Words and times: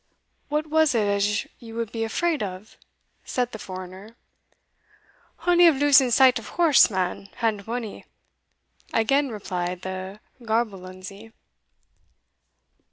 "What 0.49 0.65
was 0.65 0.95
it 0.95 1.07
as 1.07 1.45
you 1.59 1.75
would 1.75 1.91
be 1.91 2.03
afraid 2.03 2.41
of?" 2.41 2.75
said 3.23 3.51
the 3.51 3.59
foreigner. 3.59 4.15
"Only 5.45 5.67
of 5.67 5.75
losing 5.75 6.09
sight 6.09 6.39
of 6.39 6.47
horse, 6.57 6.89
man, 6.89 7.29
and 7.39 7.67
money," 7.67 8.05
again 8.95 9.29
replied 9.29 9.83
the 9.83 10.19
gaberlunzie. 10.41 11.33